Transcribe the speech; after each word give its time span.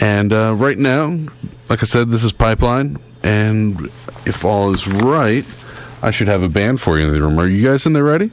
And 0.00 0.32
uh, 0.32 0.54
right 0.54 0.78
now, 0.78 1.18
like 1.68 1.82
I 1.82 1.86
said, 1.86 2.08
this 2.08 2.24
is 2.24 2.32
Pipeline, 2.32 2.98
and 3.22 3.90
if 4.26 4.44
all 4.44 4.72
is 4.72 4.86
right, 4.86 5.44
I 6.02 6.10
should 6.10 6.28
have 6.28 6.42
a 6.42 6.48
band 6.48 6.80
for 6.80 6.98
you 6.98 7.06
in 7.06 7.12
the 7.12 7.20
room. 7.20 7.38
Are 7.38 7.46
you 7.46 7.66
guys 7.66 7.86
in 7.86 7.92
there 7.92 8.04
ready? 8.04 8.30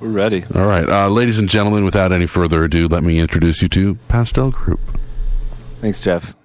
We're 0.00 0.08
ready. 0.08 0.44
All 0.54 0.66
right, 0.66 0.88
uh, 0.88 1.08
ladies 1.08 1.38
and 1.38 1.48
gentlemen. 1.48 1.84
Without 1.84 2.12
any 2.12 2.26
further 2.26 2.64
ado, 2.64 2.86
let 2.86 3.02
me 3.02 3.18
introduce 3.18 3.62
you 3.62 3.68
to 3.68 3.94
Pastel 4.08 4.50
Group. 4.50 4.80
Thanks, 5.80 6.00
Jeff. 6.00 6.35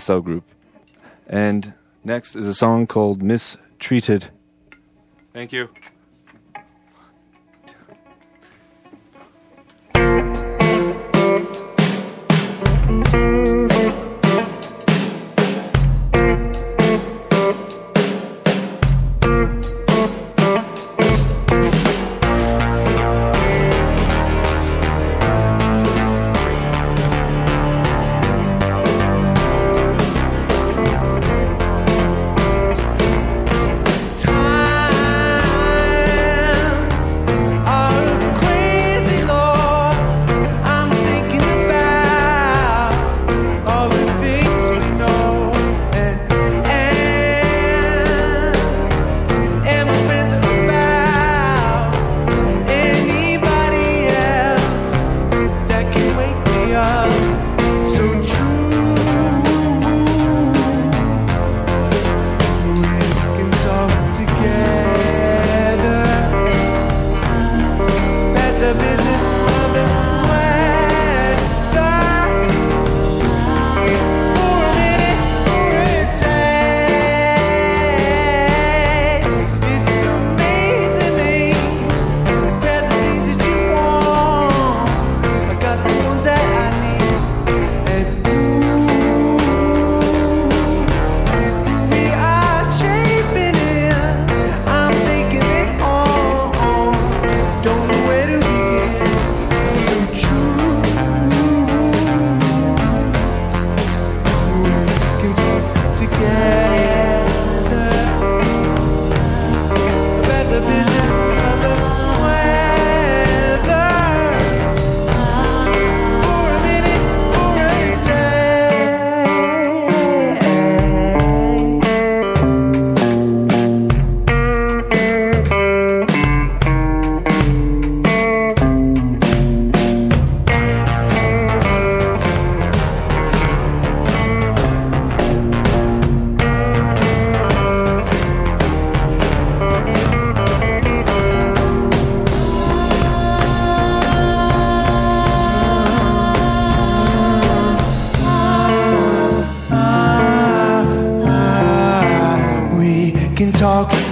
style 0.00 0.20
group. 0.20 0.44
And 1.26 1.74
next 2.02 2.34
is 2.34 2.46
a 2.46 2.54
song 2.54 2.86
called 2.86 3.22
Mistreated. 3.22 4.30
Thank 5.32 5.52
you. 5.52 5.68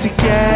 together. 0.00 0.47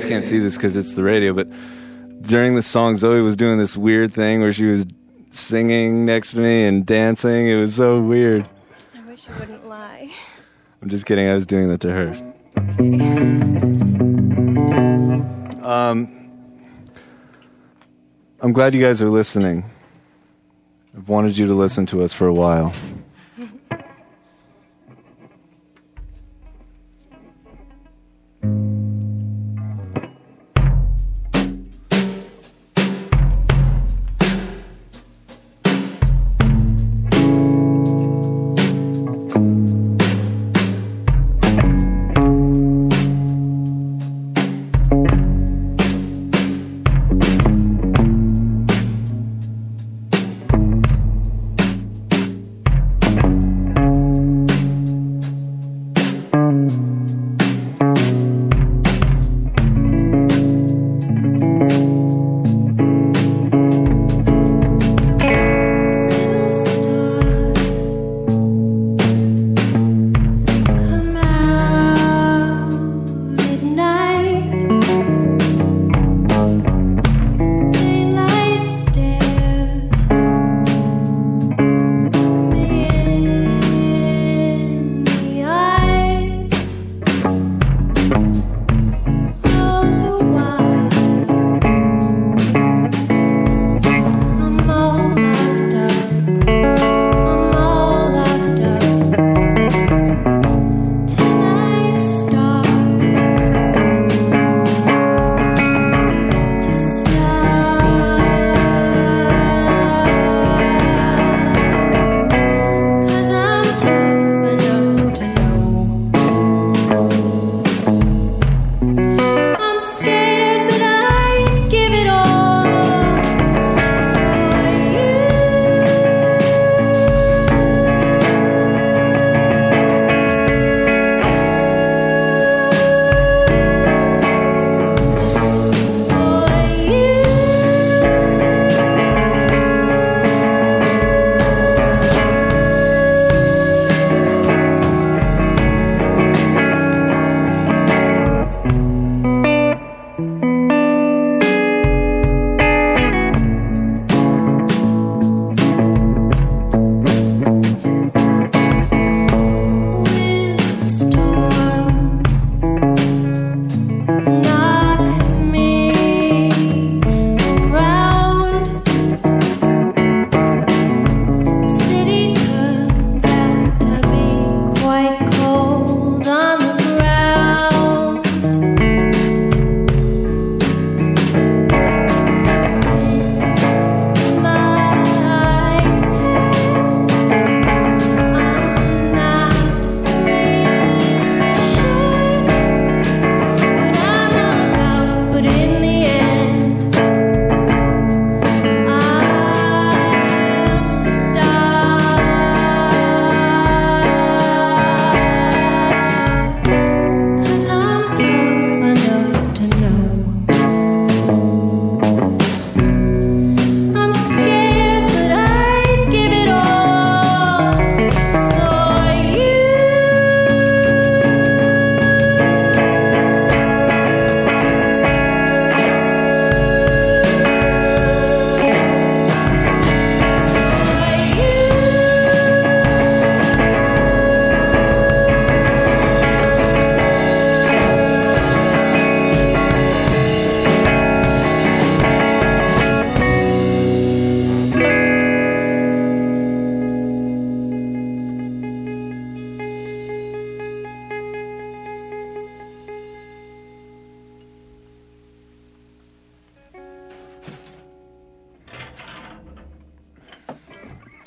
guys 0.00 0.10
can't 0.10 0.24
see 0.24 0.38
this 0.38 0.56
because 0.56 0.76
it's 0.76 0.94
the 0.94 1.02
radio, 1.02 1.34
but 1.34 1.48
during 2.22 2.54
the 2.54 2.62
song, 2.62 2.96
Zoe 2.96 3.20
was 3.20 3.36
doing 3.36 3.58
this 3.58 3.76
weird 3.76 4.14
thing 4.14 4.40
where 4.40 4.52
she 4.52 4.64
was 4.64 4.86
singing 5.30 6.06
next 6.06 6.30
to 6.32 6.40
me 6.40 6.64
and 6.64 6.86
dancing. 6.86 7.48
It 7.48 7.56
was 7.56 7.74
so 7.74 8.00
weird. 8.00 8.48
I 8.94 9.00
wish 9.02 9.28
you 9.28 9.34
wouldn't 9.38 9.66
lie. 9.68 10.10
I'm 10.80 10.88
just 10.88 11.04
kidding. 11.04 11.28
I 11.28 11.34
was 11.34 11.44
doing 11.44 11.68
that 11.68 11.80
to 11.82 11.92
her. 11.92 12.12
Um, 15.62 16.32
I'm 18.40 18.52
glad 18.52 18.72
you 18.72 18.80
guys 18.80 19.02
are 19.02 19.10
listening. 19.10 19.64
I've 20.96 21.08
wanted 21.08 21.36
you 21.36 21.46
to 21.46 21.54
listen 21.54 21.84
to 21.86 22.02
us 22.02 22.14
for 22.14 22.26
a 22.26 22.32
while. 22.32 22.72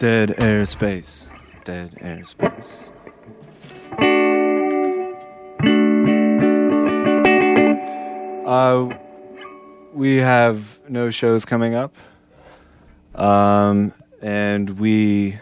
Dead 0.03 0.31
airspace. 0.31 1.29
Dead 1.63 1.91
airspace. 2.01 2.91
Uh, 8.45 8.98
we 9.93 10.17
have 10.17 10.81
no 10.89 11.10
shows 11.10 11.45
coming 11.45 11.74
up. 11.74 11.95
Um, 13.15 13.93
and 14.22 14.77
we 14.77 15.38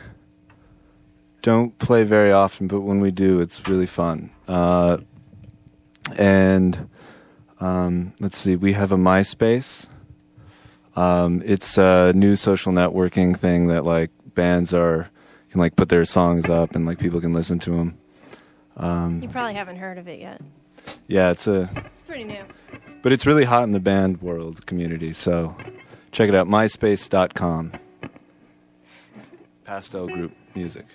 don't 1.41 1.75
play 1.79 2.03
very 2.03 2.31
often, 2.31 2.67
but 2.67 2.81
when 2.81 2.99
we 2.99 3.09
do, 3.09 3.39
it's 3.41 3.67
really 3.67 3.87
fun. 3.87 4.29
Uh, 4.47 4.97
and 6.19 6.87
um, 7.59 8.13
let's 8.19 8.37
see, 8.37 8.55
we 8.55 8.73
have 8.73 8.91
a 8.91 8.97
MySpace. 8.97 9.87
Um, 10.95 11.41
it's 11.43 11.79
a 11.79 12.13
new 12.13 12.35
social 12.35 12.71
networking 12.71 13.35
thing 13.35 13.69
that 13.69 13.85
like 13.85 14.11
bands 14.35 14.73
are 14.73 15.09
can 15.49 15.59
like 15.59 15.75
put 15.75 15.89
their 15.89 16.05
songs 16.05 16.49
up 16.49 16.75
and 16.75 16.85
like 16.85 16.97
people 16.99 17.19
can 17.21 17.33
listen 17.33 17.59
to 17.59 17.71
them. 17.71 17.97
Um, 18.77 19.21
You 19.21 19.27
probably 19.29 19.53
haven't 19.53 19.77
heard 19.77 19.97
of 19.97 20.07
it 20.07 20.19
yet. 20.19 20.41
yeah, 21.07 21.31
it's 21.31 21.45
a 21.47 21.69
It's 21.75 22.03
pretty 22.07 22.23
new. 22.23 22.43
but 23.01 23.11
it's 23.11 23.25
really 23.25 23.43
hot 23.43 23.63
in 23.63 23.71
the 23.71 23.79
band 23.79 24.21
world 24.21 24.65
community. 24.65 25.11
So 25.13 25.55
check 26.11 26.29
it 26.29 26.35
out, 26.35 26.47
myspace.com. 26.47 27.73
Pastel 29.65 30.07
Group 30.07 30.33
Music. 30.55 30.85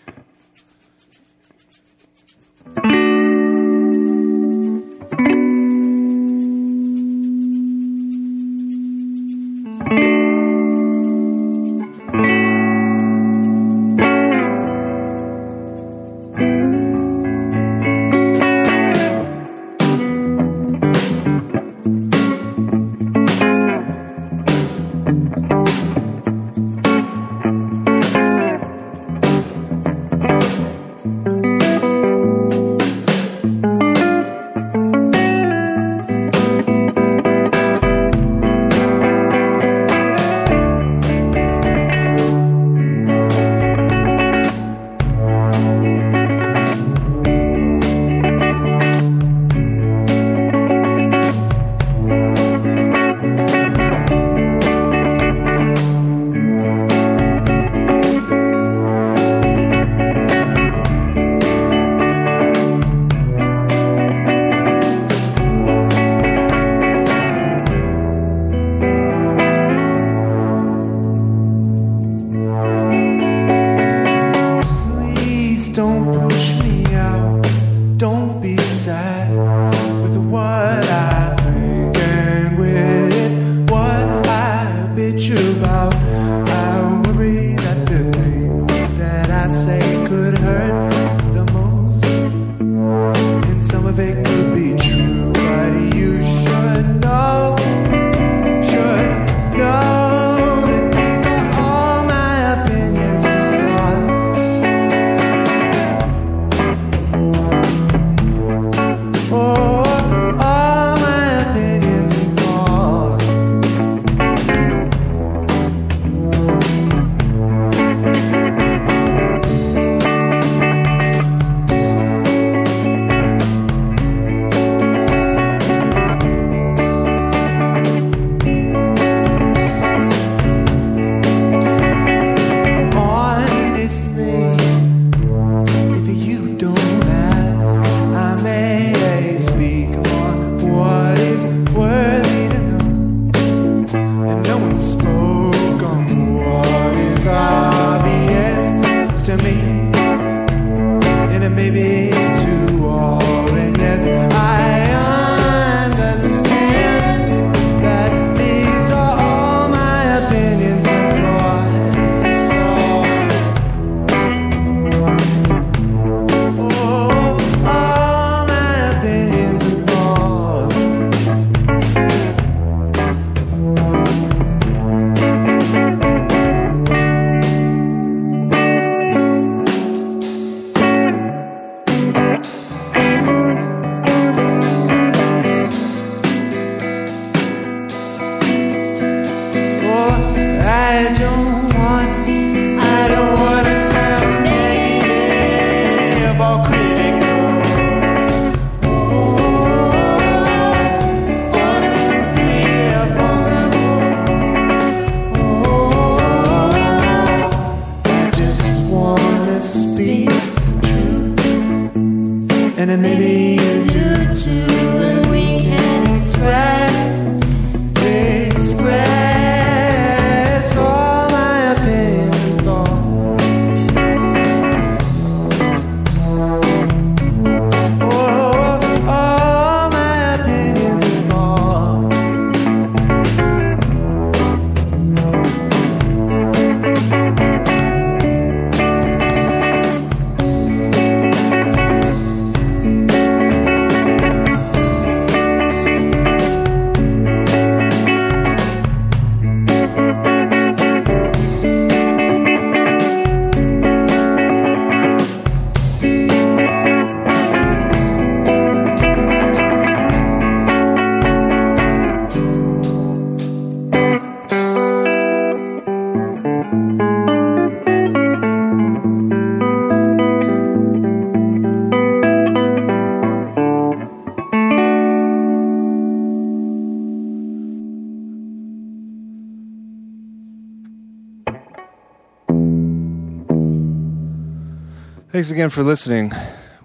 Thanks 285.36 285.50
again 285.50 285.68
for 285.68 285.82
listening. 285.82 286.32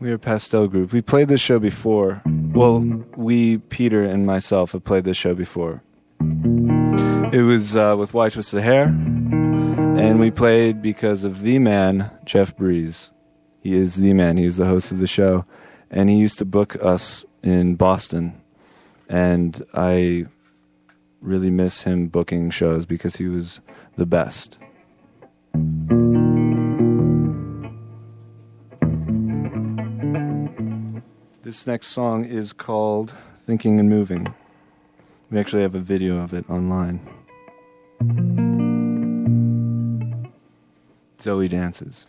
We 0.01 0.11
are 0.11 0.17
Pastel 0.17 0.67
Group. 0.67 0.91
We 0.91 1.01
played 1.01 1.29
this 1.29 1.39
show 1.39 1.57
before. 1.57 2.21
Well, 2.25 2.79
we, 3.15 3.59
Peter 3.59 4.03
and 4.03 4.25
myself, 4.25 4.73
have 4.73 4.83
played 4.83 5.05
this 5.05 5.15
show 5.15 5.33
before. 5.33 5.81
It 6.19 7.43
was 7.47 7.77
uh, 7.77 7.95
with 7.97 8.13
White 8.13 8.33
Twisted 8.33 8.61
Hair, 8.61 8.87
and 8.87 10.19
we 10.19 10.31
played 10.31 10.81
because 10.81 11.23
of 11.23 11.43
the 11.43 11.59
man, 11.59 12.11
Jeff 12.25 12.53
Breeze. 12.57 13.09
He 13.61 13.73
is 13.73 13.95
the 13.95 14.13
man. 14.13 14.35
He 14.35 14.43
is 14.43 14.57
the 14.57 14.65
host 14.65 14.91
of 14.91 14.99
the 14.99 15.07
show, 15.07 15.45
and 15.89 16.09
he 16.09 16.17
used 16.17 16.37
to 16.39 16.43
book 16.43 16.75
us 16.83 17.23
in 17.41 17.75
Boston. 17.75 18.41
And 19.07 19.65
I 19.73 20.25
really 21.21 21.51
miss 21.51 21.83
him 21.83 22.09
booking 22.09 22.49
shows 22.49 22.85
because 22.85 23.15
he 23.15 23.29
was 23.29 23.61
the 23.95 24.05
best. 24.05 24.57
This 31.51 31.67
next 31.67 31.87
song 31.87 32.23
is 32.23 32.53
called 32.53 33.13
Thinking 33.45 33.77
and 33.77 33.89
Moving. 33.89 34.33
We 35.29 35.37
actually 35.37 35.63
have 35.63 35.75
a 35.75 35.81
video 35.81 36.17
of 36.17 36.33
it 36.33 36.49
online. 36.49 37.01
Zoe 41.19 41.49
dances. 41.49 42.05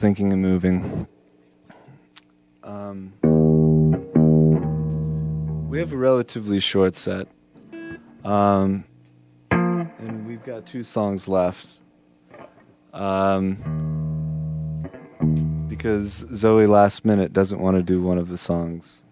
Thinking 0.00 0.32
and 0.32 0.40
Moving. 0.40 1.06
Um, 2.64 3.12
we 5.68 5.78
have 5.78 5.92
a 5.92 5.96
relatively 5.98 6.58
short 6.58 6.96
set. 6.96 7.28
Um, 8.24 8.84
and 9.50 10.26
we've 10.26 10.42
got 10.42 10.64
two 10.64 10.84
songs 10.84 11.28
left. 11.28 11.80
Um, 12.94 13.58
because 15.68 16.24
Zoe 16.34 16.64
last 16.64 17.04
minute 17.04 17.34
doesn't 17.34 17.60
want 17.60 17.76
to 17.76 17.82
do 17.82 18.00
one 18.00 18.16
of 18.16 18.28
the 18.28 18.38
songs. 18.38 19.04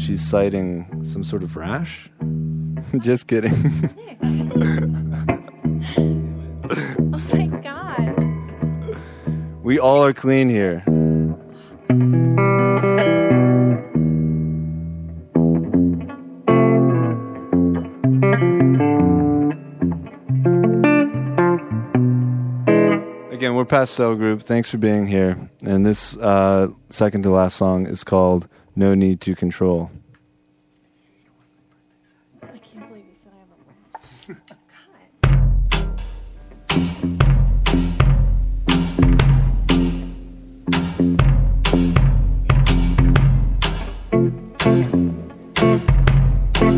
She's 0.00 0.24
citing 0.24 1.02
some 1.02 1.24
sort 1.24 1.42
of 1.42 1.56
rash. 1.56 2.08
Just 3.00 3.26
kidding. 3.26 3.90
we 9.68 9.78
all 9.78 10.02
are 10.02 10.14
clean 10.14 10.48
here. 10.48 10.82
Again, 23.30 23.54
we're 23.54 23.66
Pastel 23.66 24.14
Group. 24.14 24.40
Thanks 24.40 24.70
for 24.70 24.78
being 24.78 25.04
here. 25.04 25.50
And 25.62 25.84
this 25.84 26.16
uh, 26.16 26.68
second 26.88 27.24
to 27.24 27.30
last 27.30 27.58
song 27.58 27.86
is 27.86 28.02
called 28.04 28.48
No 28.74 28.94
Need 28.94 29.20
to 29.20 29.34
Control. 29.34 29.90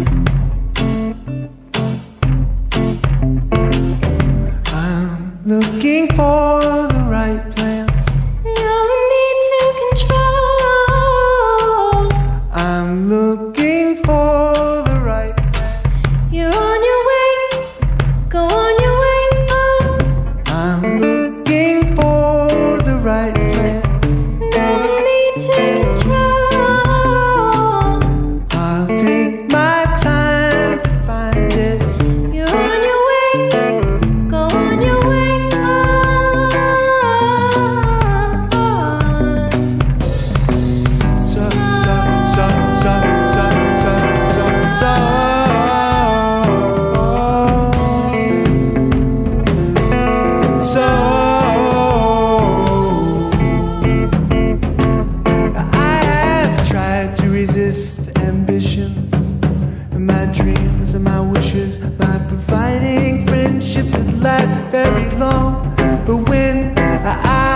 I'm 0.06 0.29
But 66.06 66.16
when 66.16 66.78
I 66.78 67.49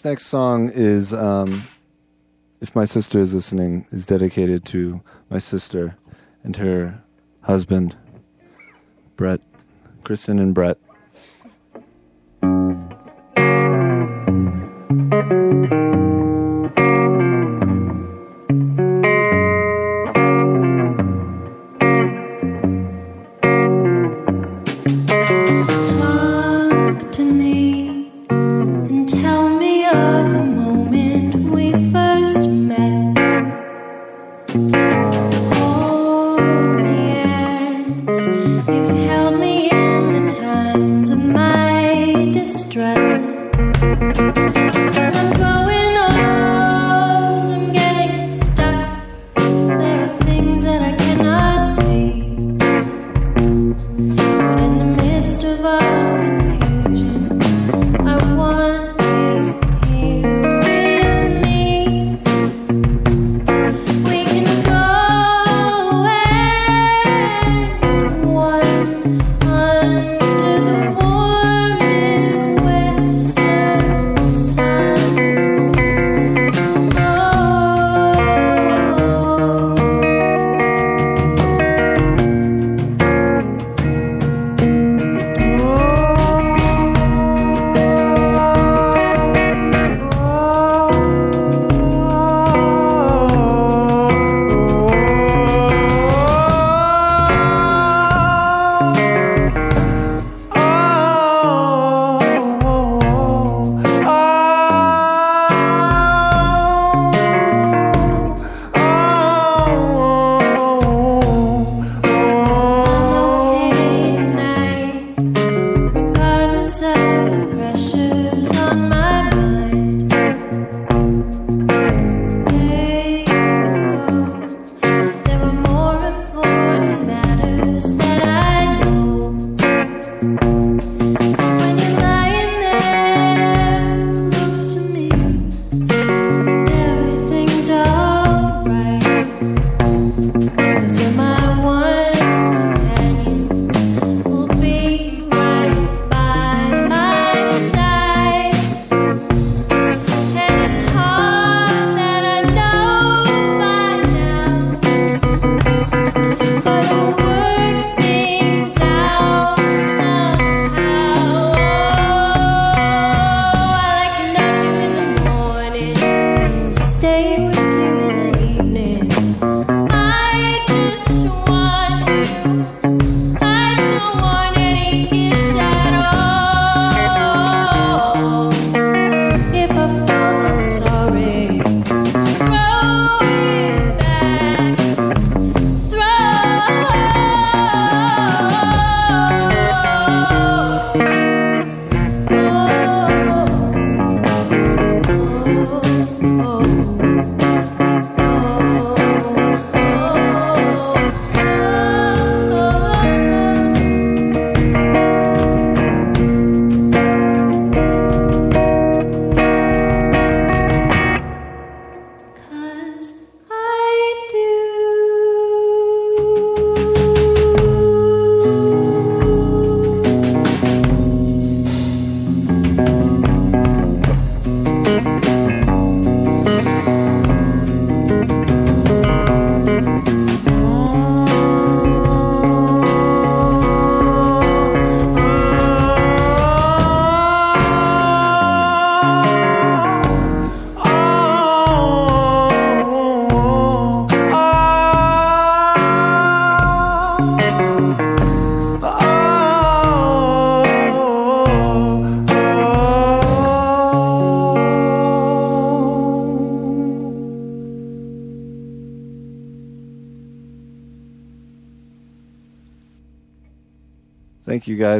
this 0.00 0.10
next 0.10 0.26
song 0.28 0.70
is, 0.70 1.12
um, 1.12 1.62
if 2.62 2.74
my 2.74 2.86
sister 2.86 3.18
is 3.18 3.34
listening, 3.34 3.84
is 3.92 4.06
dedicated 4.06 4.64
to 4.64 5.02
my 5.28 5.38
sister 5.38 5.94
and 6.42 6.56
her 6.56 7.02
husband, 7.42 7.94
Brett, 9.16 9.42
Kristen 10.02 10.38
and 10.38 10.54
Brett. 10.54 10.78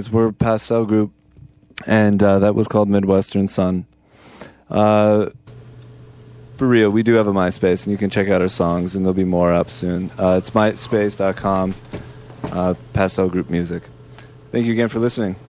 Guys. 0.00 0.10
We're 0.10 0.32
Pastel 0.32 0.86
Group, 0.86 1.12
and 1.86 2.22
uh, 2.22 2.38
that 2.38 2.54
was 2.54 2.68
called 2.68 2.88
Midwestern 2.88 3.48
Sun. 3.48 3.84
Uh, 4.70 5.30
for 6.56 6.66
real, 6.66 6.90
we 6.90 7.02
do 7.02 7.14
have 7.14 7.26
a 7.26 7.32
MySpace, 7.32 7.84
and 7.84 7.92
you 7.92 7.98
can 7.98 8.08
check 8.08 8.28
out 8.28 8.40
our 8.40 8.48
songs, 8.48 8.94
and 8.94 9.04
there'll 9.04 9.14
be 9.14 9.24
more 9.24 9.52
up 9.52 9.70
soon. 9.70 10.10
Uh, 10.18 10.38
it's 10.38 10.50
myspace.com, 10.50 11.74
uh, 12.44 12.74
Pastel 12.92 13.28
Group 13.28 13.50
Music. 13.50 13.82
Thank 14.52 14.66
you 14.66 14.72
again 14.72 14.88
for 14.88 15.00
listening. 15.00 15.36